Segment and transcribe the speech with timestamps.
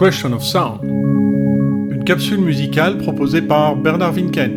[0.00, 4.50] Question of Sound, une capsule musicale proposée par Bernard Winken.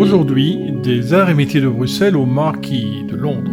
[0.00, 3.52] Aujourd'hui, des arts et métiers de Bruxelles au Marquis de Londres.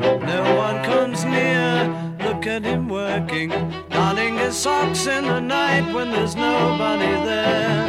[0.00, 3.50] no one comes near, look at him working,
[3.90, 7.86] darning his socks in the night when there's nobody there.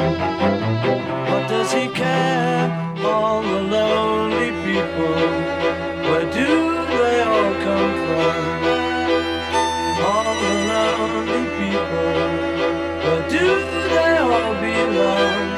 [1.29, 2.69] What does he care?
[3.05, 5.15] All the lonely people,
[6.09, 6.49] where do
[6.97, 8.39] they all come from?
[10.09, 12.11] All the lonely people,
[13.03, 13.45] where do
[13.95, 15.50] they all belong?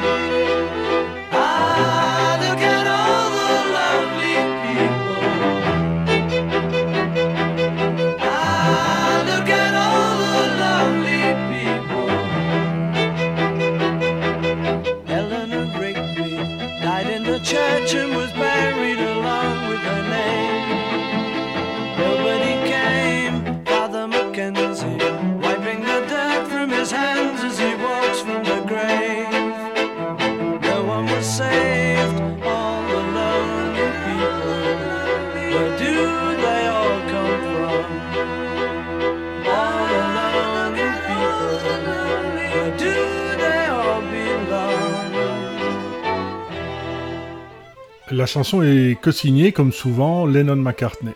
[48.16, 51.14] La chanson est co-signée, comme souvent, Lennon-McCartney,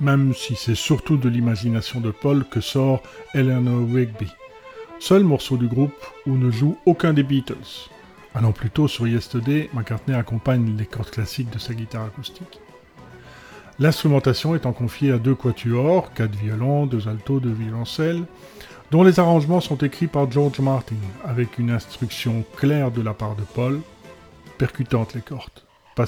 [0.00, 4.26] même si c'est surtout de l'imagination de Paul que sort Eleanor Rigby.
[4.98, 5.94] Seul morceau du groupe
[6.26, 7.88] où ne joue aucun des Beatles.
[8.34, 12.58] Allant plutôt sur Yesterday, McCartney accompagne les cordes classiques de sa guitare acoustique.
[13.78, 18.24] L'instrumentation étant confiée à deux quatuors, quatre violons, deux altos, deux violoncelles,
[18.90, 23.36] dont les arrangements sont écrits par George Martin, avec une instruction claire de la part
[23.36, 23.80] de Paul,
[24.58, 25.62] percutante les cordes
[25.94, 26.06] pas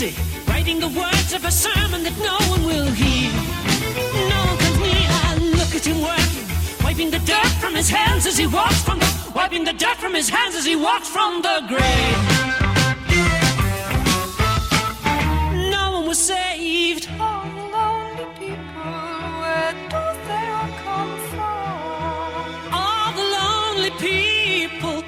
[0.00, 3.30] Mackenzie, writing the words of a sermon that no one will hear.
[4.30, 5.08] No one comes near.
[5.28, 6.46] I look at him working,
[6.82, 10.14] wiping the dirt from his hands as he walks from the, wiping the dirt from
[10.14, 12.16] his hands as he walks from the grave.
[15.70, 17.08] No one was saved.
[17.20, 18.92] All the lonely people,
[19.42, 22.72] where do they all come from?
[22.72, 25.02] All the lonely people,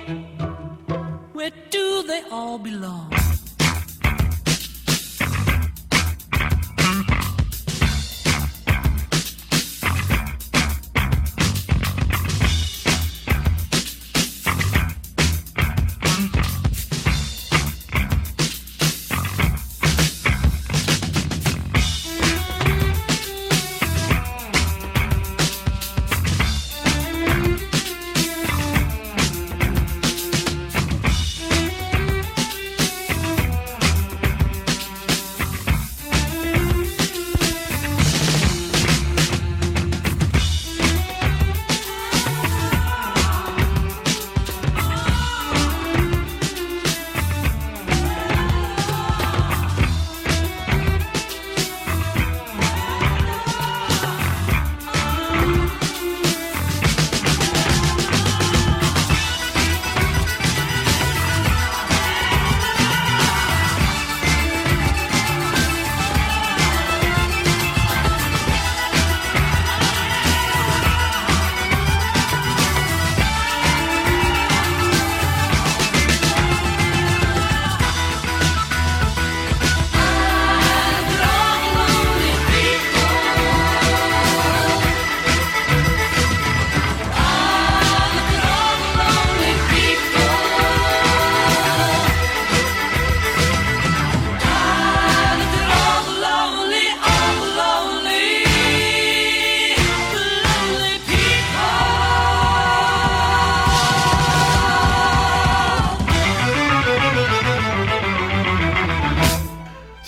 [1.33, 3.12] where do they all belong?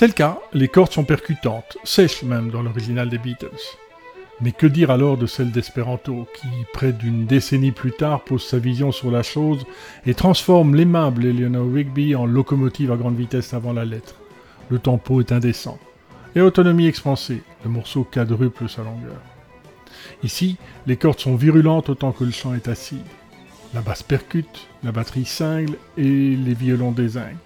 [0.04, 3.48] C'est cas, les cordes sont percutantes, sèches même dans l'original des Beatles.
[4.42, 8.58] Mais que dire alors de celle d'Espéranto, qui, près d'une décennie plus tard, pose sa
[8.58, 9.64] vision sur la chose
[10.04, 14.16] et transforme l'aimable Eleanor Rigby en locomotive à grande vitesse avant la lettre.
[14.68, 15.78] Le tempo est indécent.
[16.36, 19.22] Et autonomie expansée, le morceau quadruple sa longueur.
[20.22, 23.06] Ici, les cordes sont virulentes autant que le chant est acide.
[23.72, 27.38] La basse percute, la batterie cingle et les violons désinguent.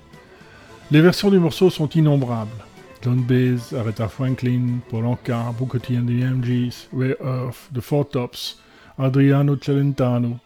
[0.91, 2.65] Les versions du morceau sont innombrables.
[3.03, 5.53] John Baez, Aretha Franklin, Paul Anka,
[5.83, 8.59] T and the MGs, Ray Earth, The Four Tops,
[8.99, 10.39] Adriano Celentano,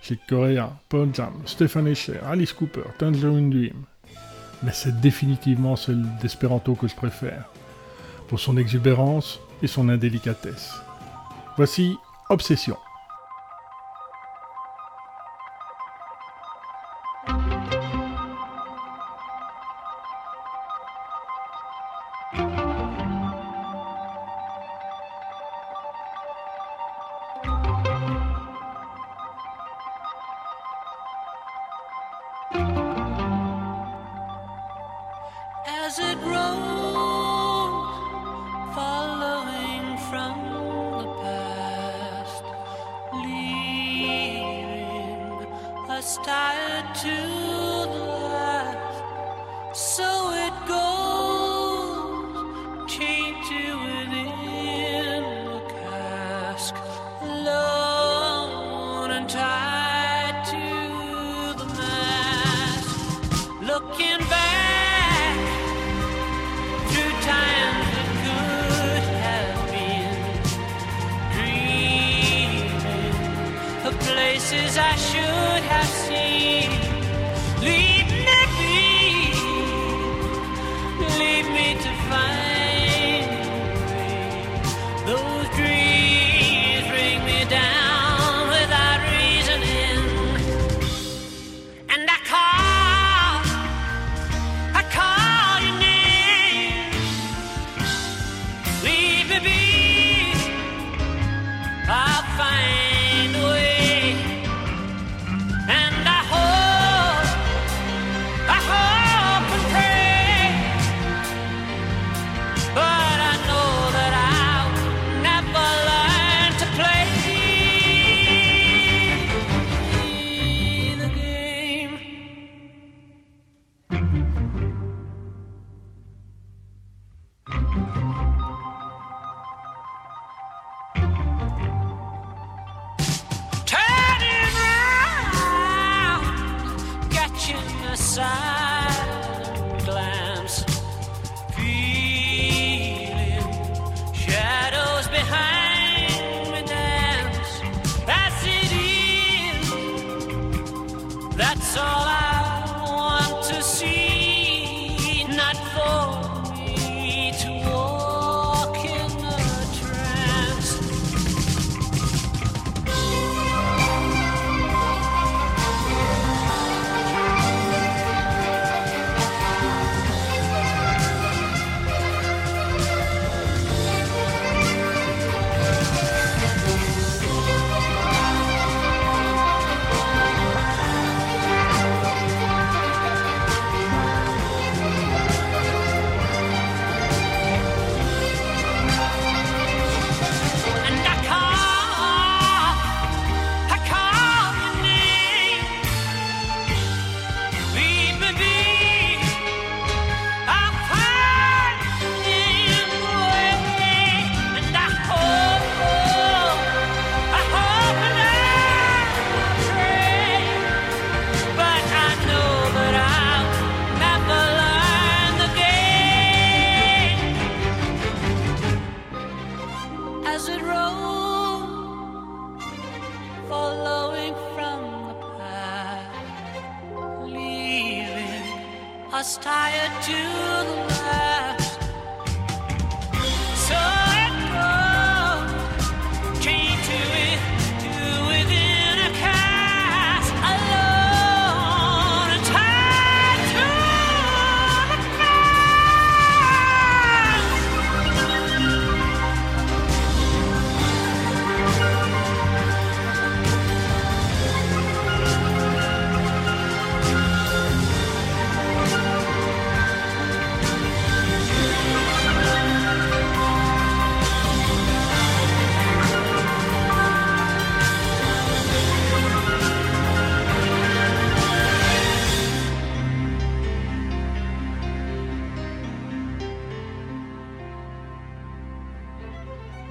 [0.00, 3.84] Chick Corea, Paul Jam, Stephen Escher, Alice Cooper, Tangerine Dream.
[4.62, 7.46] Mais c'est définitivement celle d'Esperanto que je préfère,
[8.28, 10.74] pour son exubérance et son indélicatesse.
[11.56, 11.96] Voici
[12.30, 12.76] Obsession.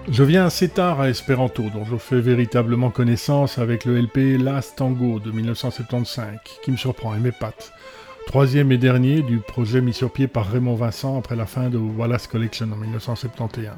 [0.09, 4.77] Je viens assez tard à Esperanto, dont je fais véritablement connaissance avec le LP Last
[4.77, 7.73] Tango de 1975, qui me surprend et m'épate.
[8.25, 11.77] Troisième et dernier du projet mis sur pied par Raymond Vincent après la fin de
[11.77, 13.71] Wallace Collection en 1971.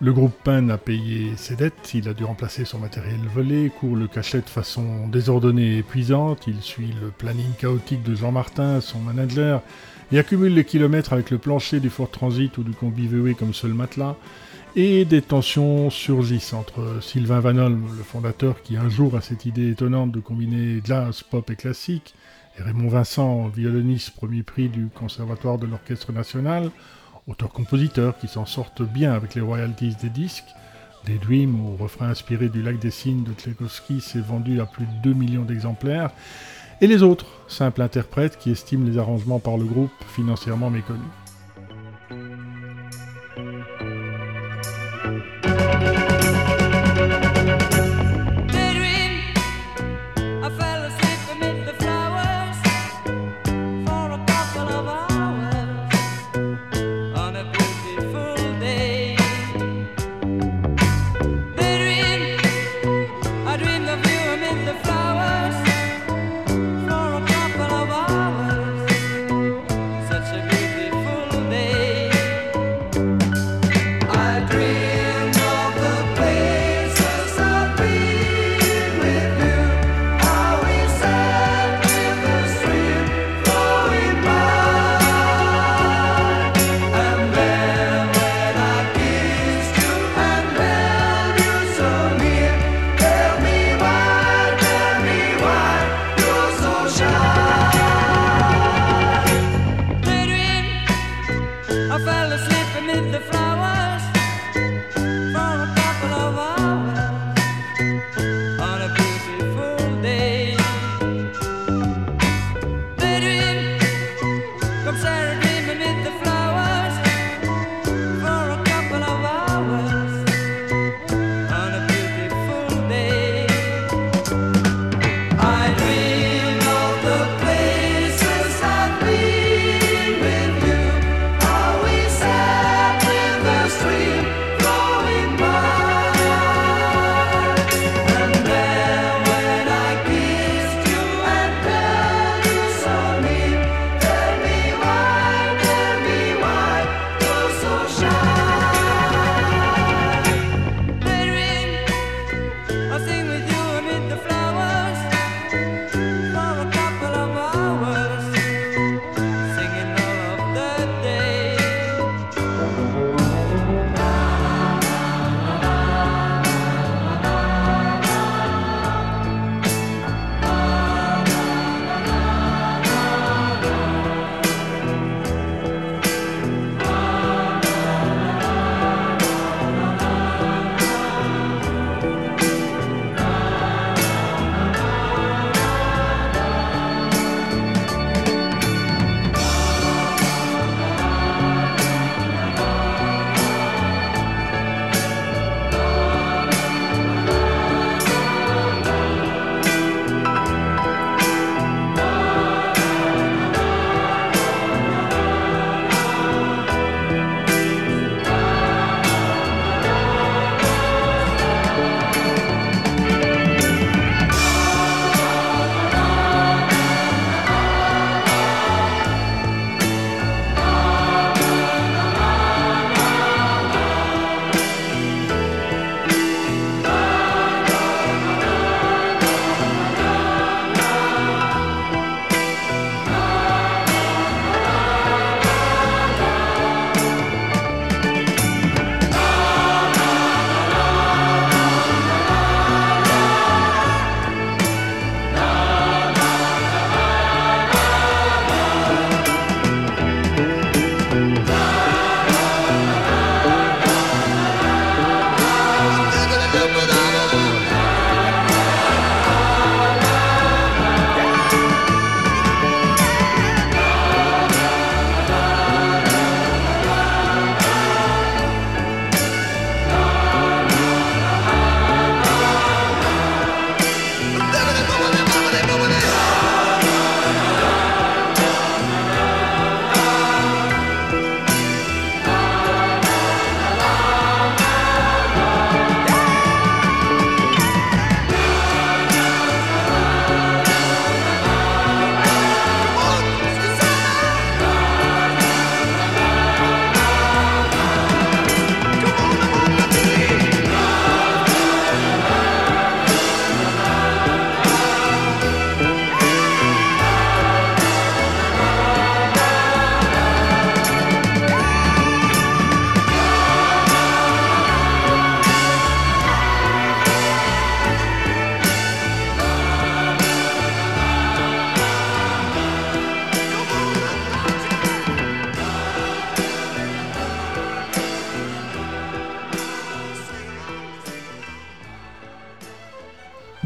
[0.00, 3.94] Le groupe peine a payé ses dettes, il a dû remplacer son matériel volé, court
[3.94, 8.80] le cachet de façon désordonnée et épuisante, il suit le planning chaotique de Jean Martin,
[8.80, 9.62] son manager,
[10.10, 13.54] et accumule les kilomètres avec le plancher du Fort Transit ou du combi VW comme
[13.54, 14.16] seul matelas,
[14.76, 19.44] et des tensions surgissent entre Sylvain Van Holm, le fondateur qui un jour a cette
[19.44, 22.14] idée étonnante de combiner jazz, pop et classique,
[22.58, 26.70] et Raymond Vincent, violoniste premier prix du Conservatoire de l'Orchestre National,
[27.26, 30.48] auteur-compositeur qui s'en sortent bien avec les royalties des disques.
[31.06, 34.84] Des Dreams au refrain inspiré du lac des Cygnes de Tchaïkovsky s'est vendu à plus
[34.84, 36.10] de 2 millions d'exemplaires.
[36.80, 41.19] Et les autres, simples interprètes qui estiment les arrangements par le groupe financièrement méconnus.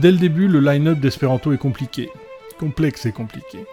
[0.05, 2.11] Dès le début, le line-up d'Espéranto est compliqué.
[2.59, 3.65] Complexe et compliqué.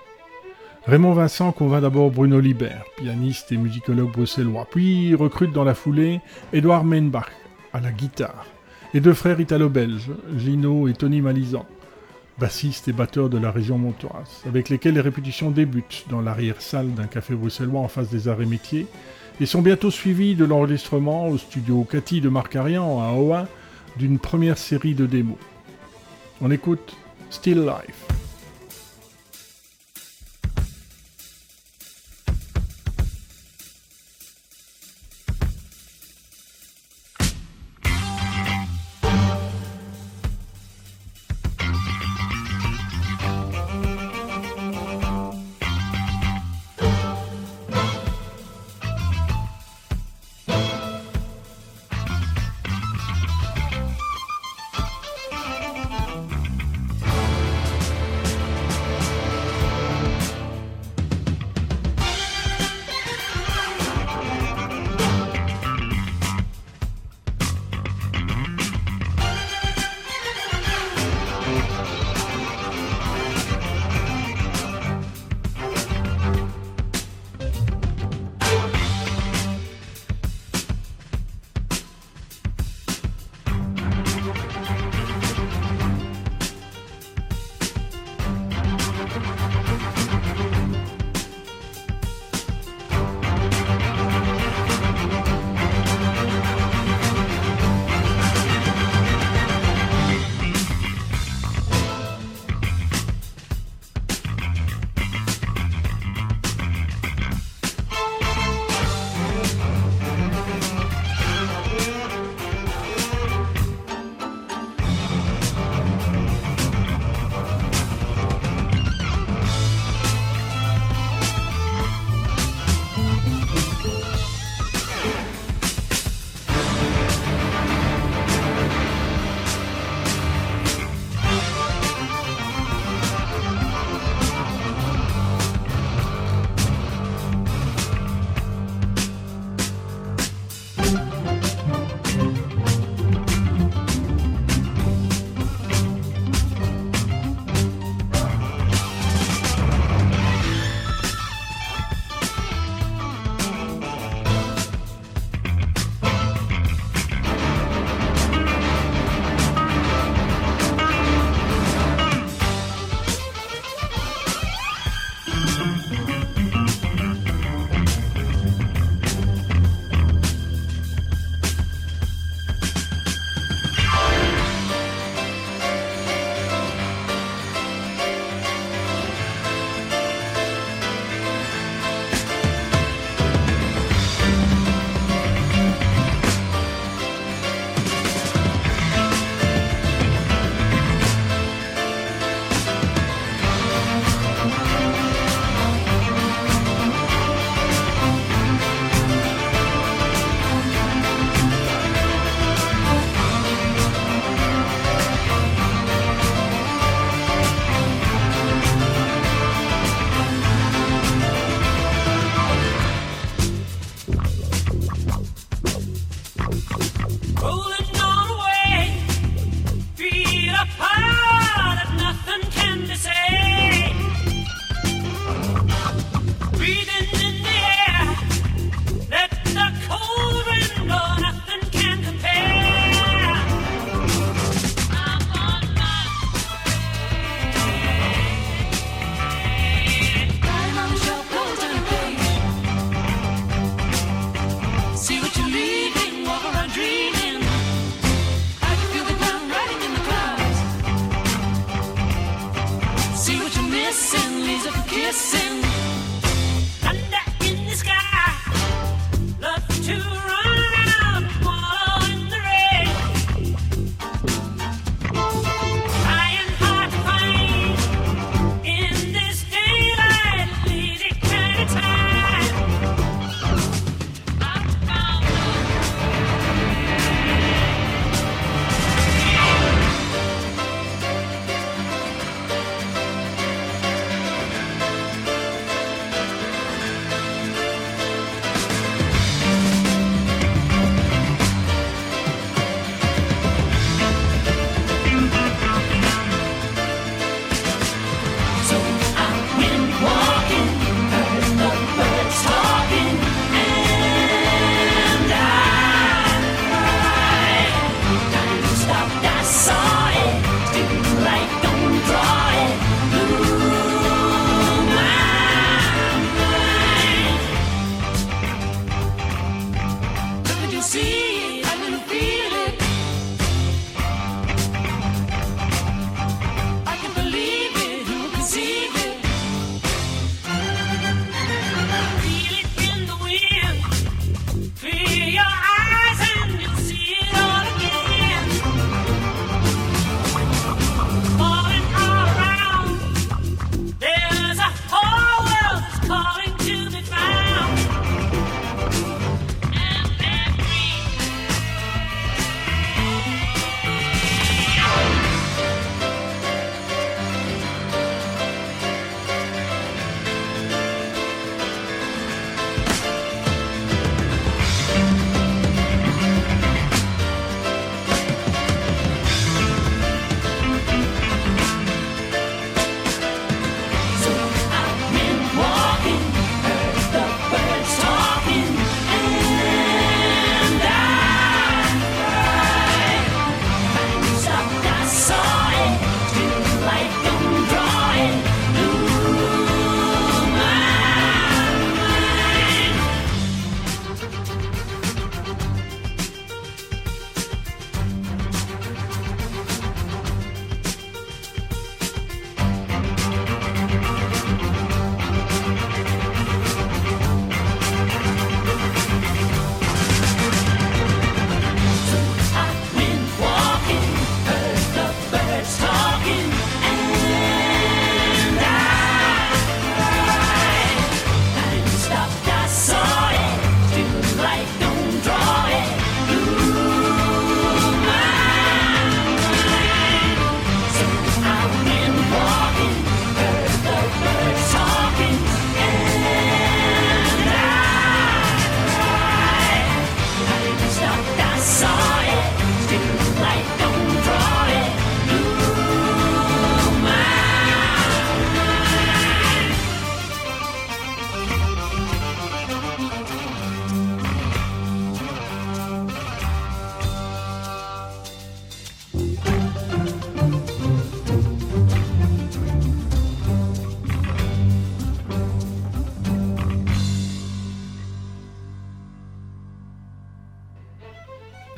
[0.85, 6.21] Raymond Vincent convainc d'abord Bruno Libert, pianiste et musicologue bruxellois, puis recrute dans la foulée
[6.53, 7.25] Edouard Meinbach
[7.73, 8.45] à la guitare,
[8.93, 11.65] et deux frères italo-belges, Gino et Tony Malizan,
[12.39, 17.07] bassistes et batteurs de la région montoise, avec lesquels les répétitions débutent dans l'arrière-salle d'un
[17.07, 18.87] café bruxellois en face des arts et métiers,
[19.41, 23.49] et sont bientôt suivies de l'enregistrement au studio Cathy de Marcarian à Oa
[23.97, 25.35] d'une première série de démos.
[26.43, 26.95] On écoute
[27.29, 28.20] Still Life.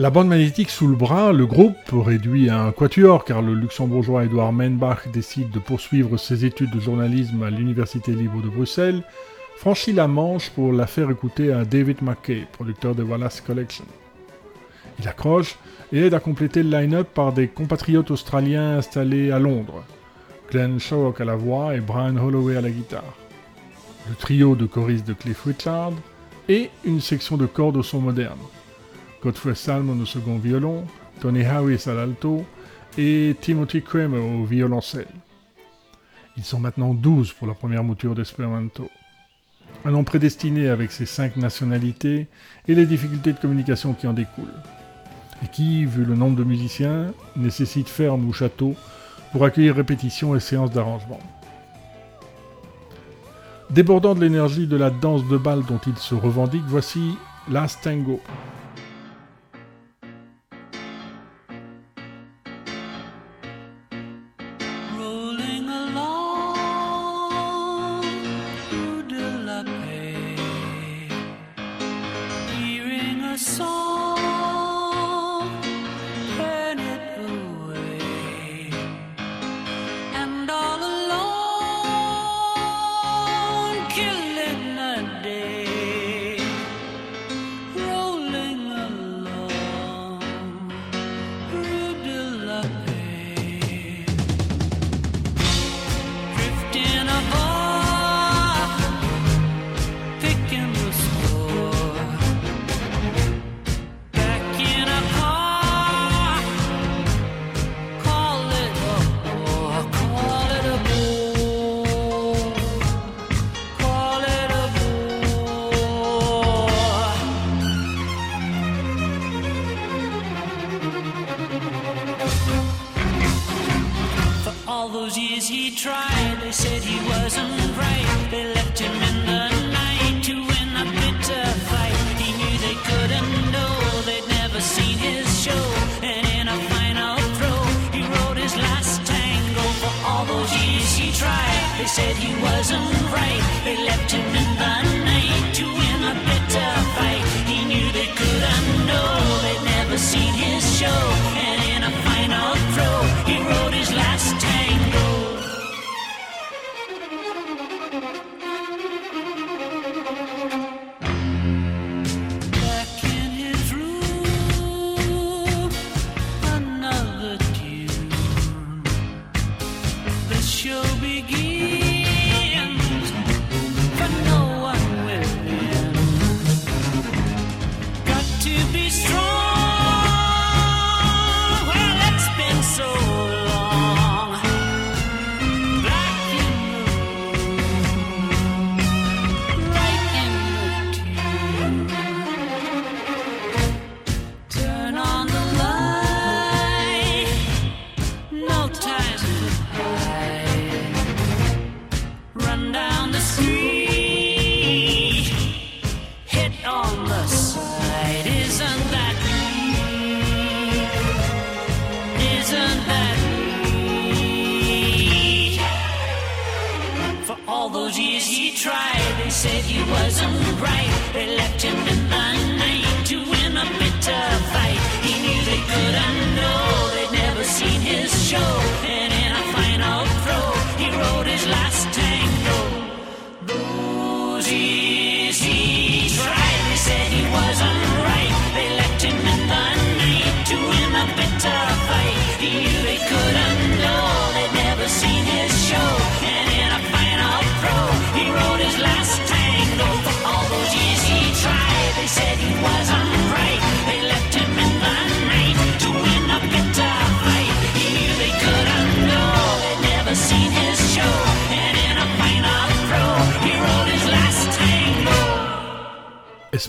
[0.03, 4.25] La bande magnétique sous le bras, le groupe, réduit à un quatuor car le luxembourgeois
[4.25, 9.01] Edouard Meinbach décide de poursuivre ses études de journalisme à l'Université libre de Bruxelles,
[9.55, 13.85] franchit la Manche pour la faire écouter à David McKay, producteur de Wallace Collection.
[14.99, 15.55] Il accroche
[15.93, 19.85] et aide à compléter le line-up par des compatriotes australiens installés à Londres,
[20.51, 23.15] Glenn Sherrock à la voix et Brian Holloway à la guitare.
[24.09, 25.93] Le trio de choristes de Cliff Richard
[26.49, 28.39] et une section de cordes au son moderne.
[29.23, 30.83] Godfrey Salmon au second violon,
[31.21, 32.45] Tony Harris à l'alto
[32.97, 35.07] et Timothy Kramer au violoncelle.
[36.35, 38.89] Ils sont maintenant 12 pour la première mouture d'Esperanto.
[39.85, 42.27] Un nom prédestiné avec ses cinq nationalités
[42.67, 44.61] et les difficultés de communication qui en découlent.
[45.41, 48.75] Et qui, vu le nombre de musiciens, nécessite ferme ou château
[49.31, 51.19] pour accueillir répétitions et séances d'arrangement.
[53.69, 57.17] Débordant de l'énergie de la danse de bal dont il se revendique, voici
[57.49, 58.19] Last Tango.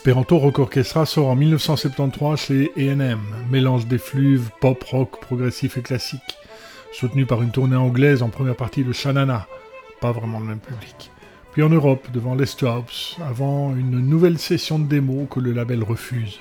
[0.05, 5.81] Esperanto Rock Orchestra sort en 1973 chez A&M, mélange des fluves pop, rock, progressif et
[5.81, 6.37] classique,
[6.93, 9.47] soutenu par une tournée anglaise en première partie de Shanana,
[10.03, 11.11] pas vraiment le même public.
[11.53, 12.85] Puis en Europe, devant les Straubs,
[13.27, 16.39] avant une nouvelle session de démos que le label refuse.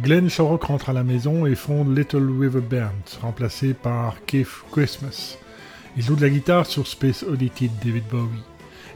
[0.00, 5.36] Glenn Shorrock rentre à la maison et fonde Little River Band, remplacé par Keith Christmas.
[5.96, 8.44] Il joue de la guitare sur Space Oddity de David Bowie.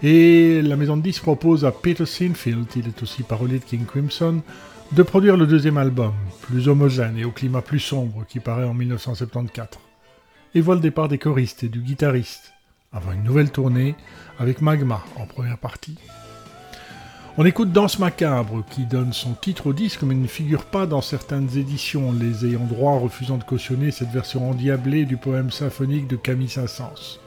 [0.03, 3.86] Et la maison de disques propose à Peter Sinfield, il est aussi parolier de King
[3.86, 4.42] Crimson,
[4.90, 8.74] de produire le deuxième album, plus homogène et au climat plus sombre, qui paraît en
[8.74, 9.80] 1974,
[10.57, 12.53] et voit le départ des choristes et du guitariste,
[12.92, 13.94] avant une nouvelle tournée
[14.40, 15.96] avec Magma en première partie.
[17.38, 21.00] On écoute Danse macabre, qui donne son titre au disque mais ne figure pas dans
[21.00, 26.16] certaines éditions, les ayant droit refusant de cautionner cette version endiablée du poème symphonique de
[26.16, 27.21] Camille Saint-Saëns.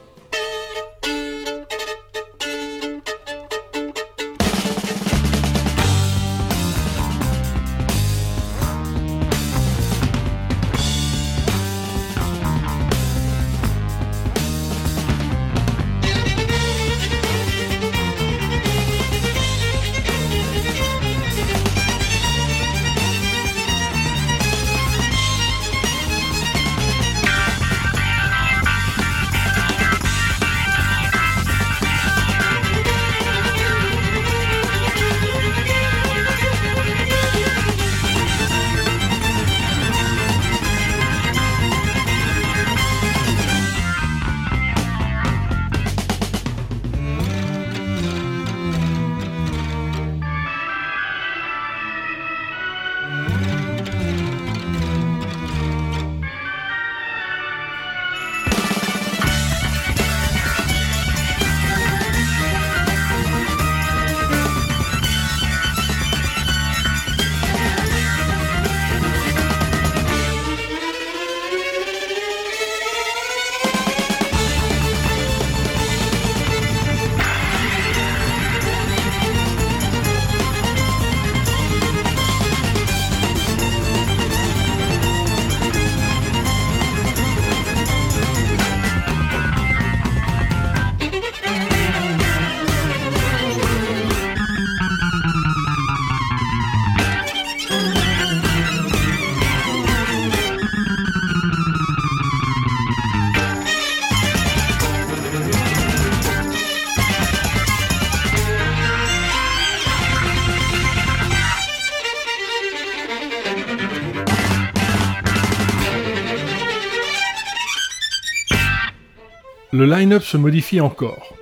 [119.76, 121.34] Le line-up se modifie encore.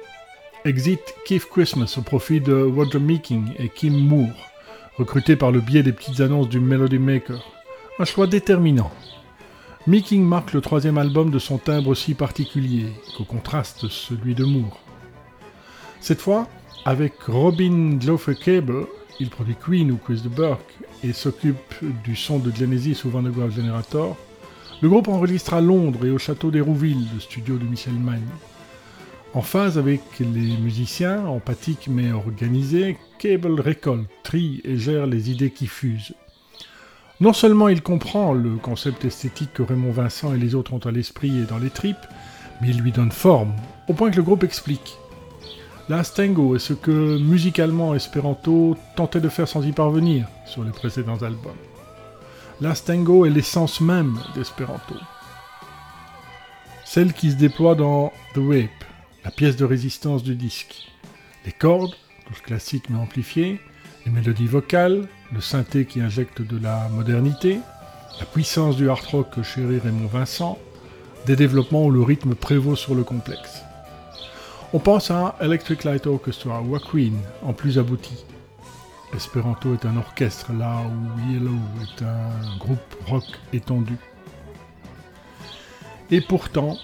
[0.65, 4.51] Exit Keith Christmas au profit de Roger Meeking et Kim Moore,
[4.99, 7.49] recrutés par le biais des petites annonces du Melody Maker.
[8.01, 8.91] Un choix déterminant.
[9.87, 14.81] Meeking marque le troisième album de son timbre si particulier, qu'au contraste celui de Moore.
[16.01, 16.49] Cette fois,
[16.85, 18.89] avec Robin Glover Cable,
[19.21, 20.75] il produit Queen ou Chris de Burke
[21.05, 21.73] et s'occupe
[22.03, 24.17] du son de Genesis ou Van Generator,
[24.83, 28.21] le groupe enregistre à Londres et au château d'Hérouville, le studio de Michel Magne.
[29.33, 35.51] En phase avec les musiciens, empathiques mais organisés, Cable récolte, trie et gère les idées
[35.51, 36.15] qui fusent.
[37.21, 40.91] Non seulement il comprend le concept esthétique que Raymond Vincent et les autres ont à
[40.91, 41.97] l'esprit et dans les tripes,
[42.61, 43.53] mais il lui donne forme,
[43.89, 44.99] au point que le groupe explique.
[45.89, 50.71] Last Tango est ce que musicalement Esperanto tentait de faire sans y parvenir sur les
[50.71, 51.53] précédents albums.
[52.65, 54.95] L'Astango est l'essence même d'Espéranto.
[56.87, 58.71] Celle qui se déploie dans The Whip,
[59.23, 60.91] la pièce de résistance du disque.
[61.45, 61.95] Les cordes,
[62.25, 63.61] tous classiques mais amplifiées,
[64.07, 67.59] les mélodies vocales, le synthé qui injecte de la modernité,
[68.19, 70.59] la puissance du hard rock que chérit Raymond Vincent,
[71.27, 73.61] des développements où le rythme prévaut sur le complexe.
[74.73, 78.25] On pense à Electric Light Orchestra ou à Queen, en plus abouti.
[79.15, 83.97] Esperanto est un orchestre là où Yellow est un groupe rock étendu.
[86.11, 86.77] Et pourtant,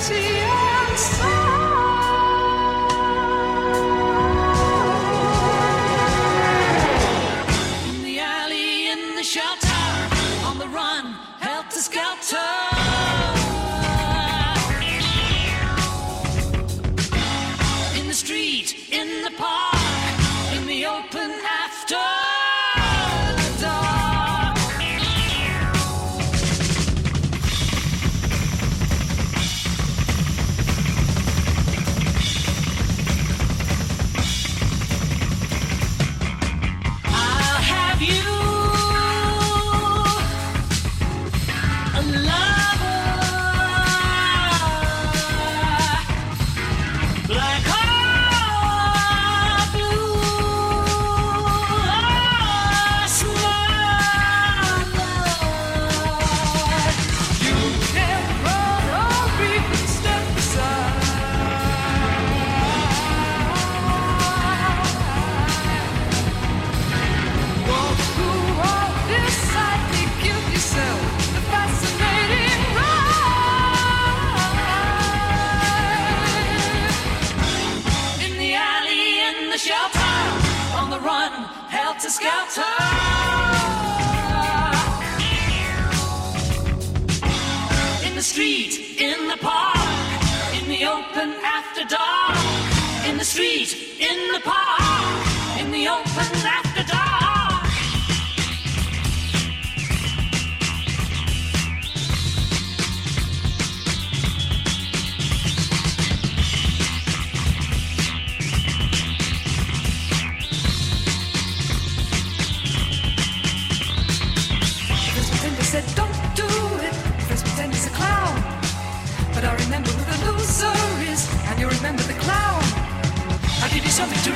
[0.00, 0.16] empty
[0.92, 1.59] inside.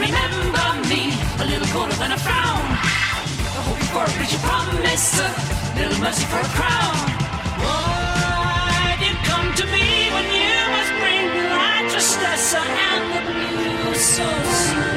[0.06, 1.12] remember me.
[1.40, 2.64] A little colder than a frown.
[3.56, 5.28] I hope you work, but you promise a
[5.78, 6.96] little mercy for a crown.
[7.64, 14.26] Why did come to me when you must bring the righteousness and the blue so
[14.52, 14.93] soon?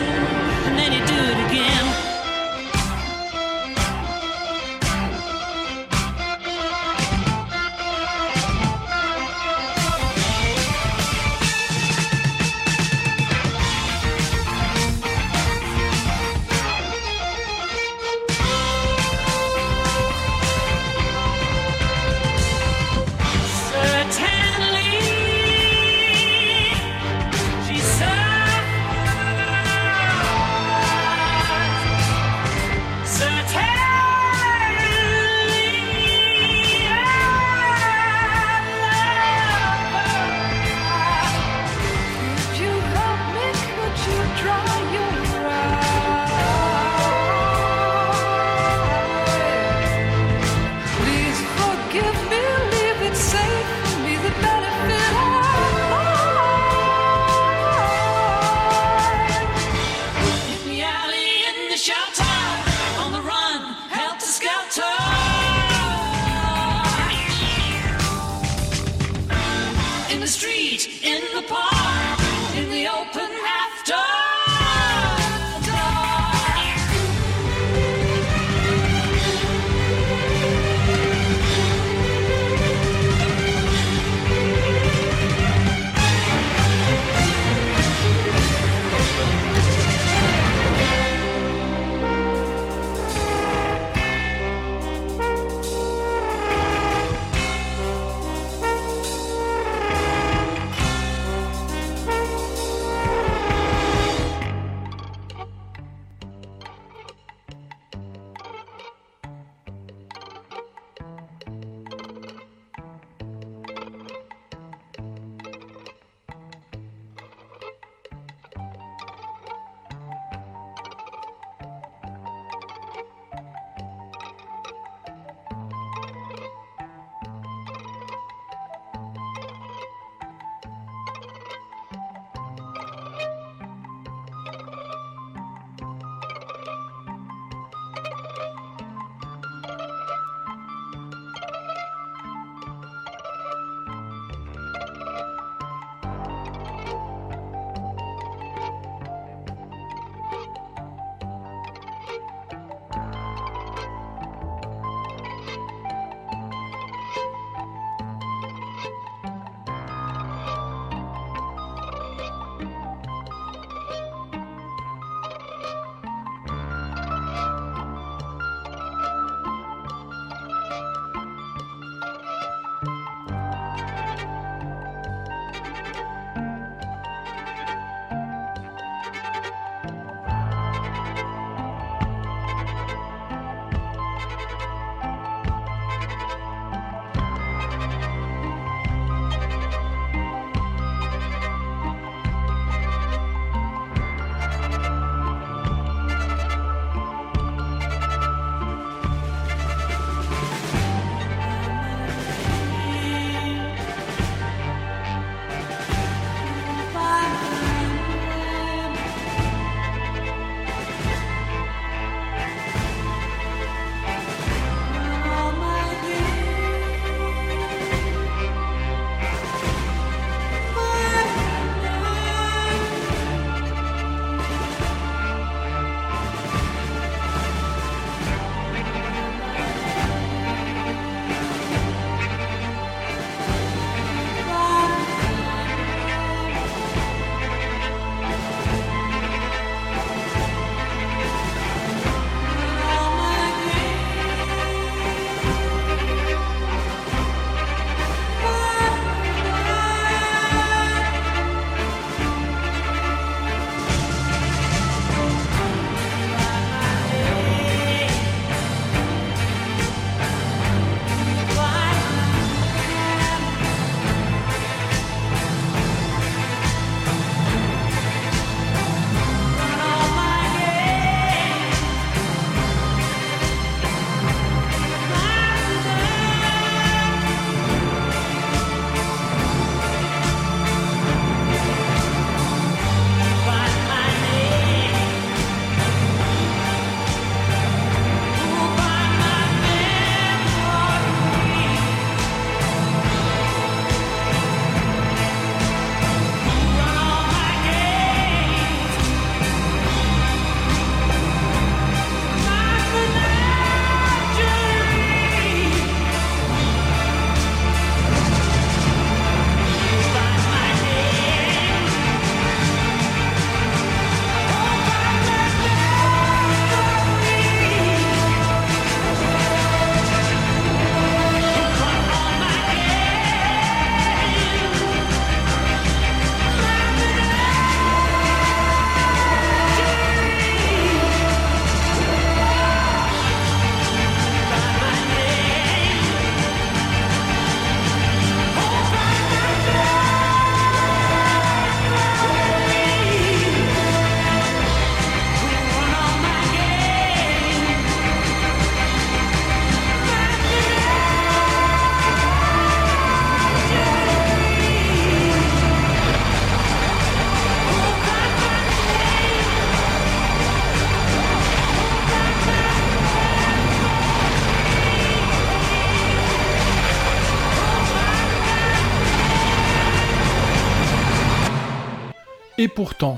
[372.67, 373.17] Et pourtant,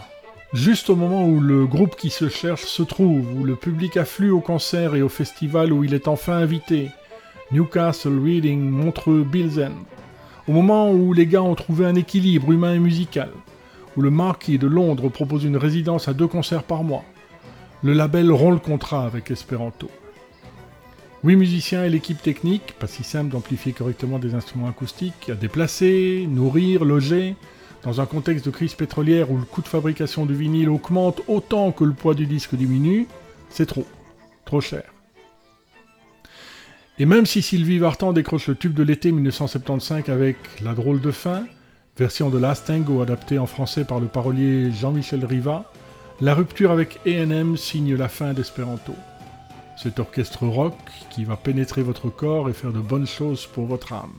[0.54, 4.30] juste au moment où le groupe qui se cherche se trouve, où le public afflue
[4.30, 6.90] au concert et au festival où il est enfin invité,
[7.52, 9.74] Newcastle, Reading, Montreux, Bilzen,
[10.48, 13.32] au moment où les gars ont trouvé un équilibre humain et musical,
[13.98, 17.06] où le Marquis de Londres propose une résidence à deux concerts par mois,
[17.82, 19.90] le label rompt le contrat avec Esperanto.
[21.24, 26.28] Huit musiciens et l'équipe technique, pas si simple d'amplifier correctement des instruments acoustiques, à déplacer,
[26.30, 27.36] nourrir, loger,
[27.84, 31.72] dans un contexte de crise pétrolière où le coût de fabrication du vinyle augmente autant
[31.72, 33.08] que le poids du disque diminue,
[33.50, 33.86] c'est trop.
[34.46, 34.84] Trop cher.
[36.98, 41.12] Et même si Sylvie Vartan décroche le tube de l'été 1975 avec La drôle de
[41.12, 41.46] fin,
[41.98, 45.72] version de Last Tango adaptée en français par le parolier Jean-Michel Riva,
[46.20, 48.94] la rupture avec AM signe la fin d'Espéranto
[49.82, 50.76] cet orchestre rock
[51.10, 54.12] qui va pénétrer votre corps et faire de bonnes choses pour votre âme.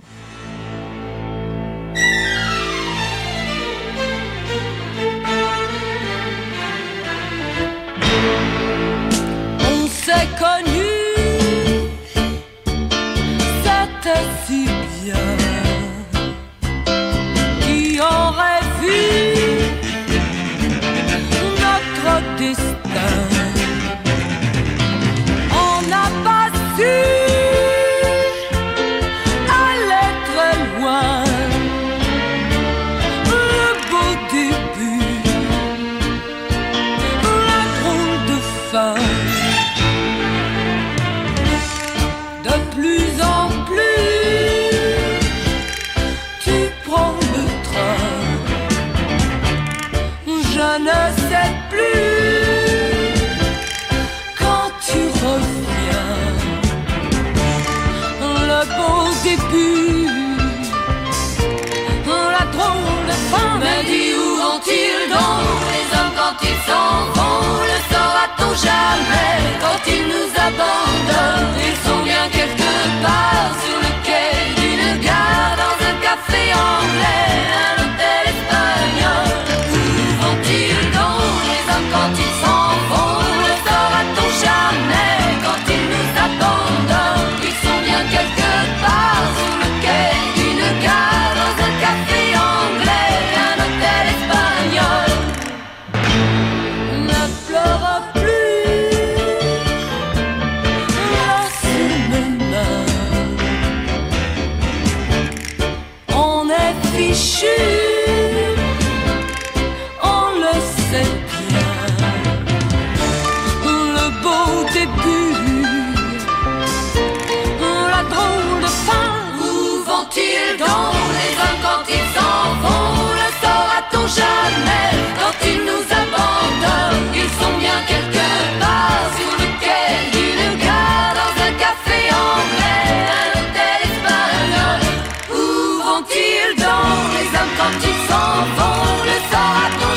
[66.71, 69.35] S'en vont Le saura-t-on jamais?
[69.63, 70.30] Quand ils nous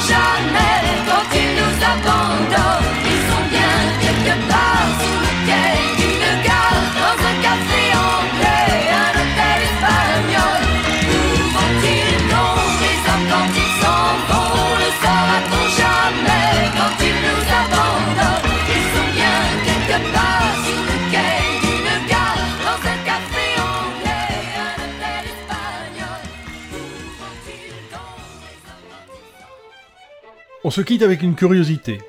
[0.03, 0.83] saura-t-on jamais.
[1.07, 2.32] Quand ils nous abandonnent
[30.73, 32.01] se quitte avec une curiosité.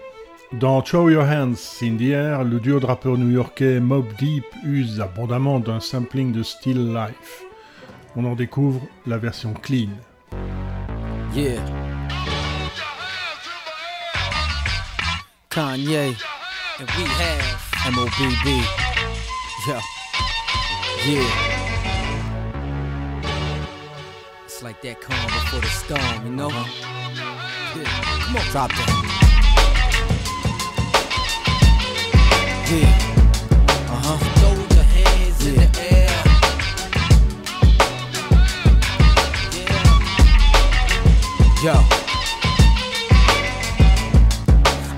[0.54, 1.52] Dans Throw Your Hands
[1.82, 6.42] in the Air, le duo de rappeurs new-yorkais Mob Deep use abondamment d'un sampling de
[6.42, 7.42] Still Life.
[8.16, 9.90] On en découvre la version clean.
[11.34, 11.60] Yeah.
[15.50, 16.16] Kanye.
[16.80, 18.46] And we have MOBB.
[19.68, 19.74] Yo.
[21.06, 21.20] Yeah.
[24.46, 26.48] It's like that calm before the storm, you know?
[27.76, 28.03] Yeah.
[28.35, 28.91] Come on, drop that.
[32.66, 32.91] Yeah.
[33.87, 34.18] Uh huh.
[34.41, 36.11] Throw your hands in the air.
[39.55, 39.87] Yeah.
[41.62, 41.74] Yo.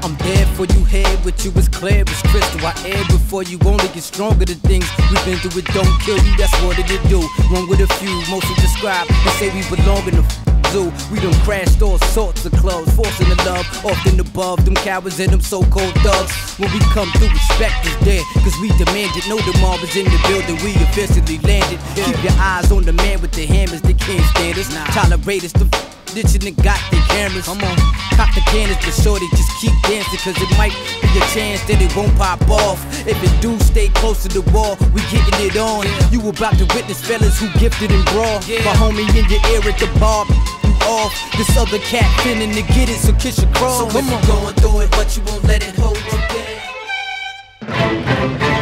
[0.03, 2.65] I'm there for you, head with you as clear as crystal.
[2.65, 4.47] I air before you only get stronger.
[4.47, 6.37] The things we've been through, it don't kill you.
[6.39, 7.21] That's what it do.
[7.53, 10.93] Wrong with a few, mostly describe and say we belong in the zoo.
[11.11, 15.31] We done crashed all sorts of clubs, forcing the love, often above them cowards and
[15.33, 16.33] them so-called thugs.
[16.59, 19.29] When we come through, respect is there, cause we demand it.
[19.29, 21.79] Know the mob is in the building, we officially landed.
[21.95, 24.69] Keep your eyes on the man with the hammers, they can't stand us.
[24.95, 25.86] Tolerate us, the
[26.17, 27.45] ditching and got the cameras.
[27.45, 27.77] Come on,
[28.17, 30.73] cop the cannons, but shorty just keep dancing, cause it might
[31.05, 32.81] be a chance that it won't pop off.
[33.07, 35.85] If it do, stay close to the wall, we getting it on.
[36.09, 38.41] You about to witness fellas who gifted and raw.
[38.65, 40.25] My homie in your ear at the bar,
[40.89, 41.13] off.
[41.37, 43.85] This other cat finna to get it, so kiss your crawl.
[43.85, 44.17] So Come if on.
[44.17, 46.19] you're going through it, but you won't let it hold you
[48.41, 48.56] down.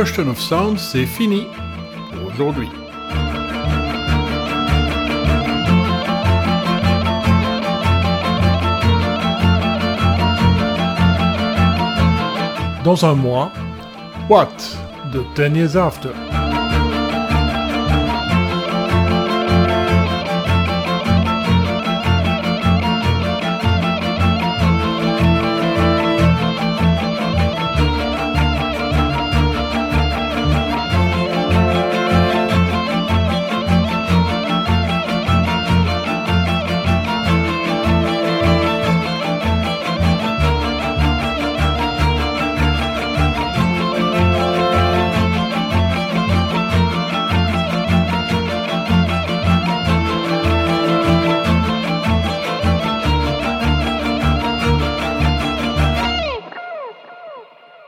[0.00, 1.46] Question of Sound, c'est fini
[2.10, 2.70] pour aujourd'hui.
[12.82, 13.52] Dans un mois,
[14.30, 14.46] What?
[15.12, 16.29] de Ten Years After.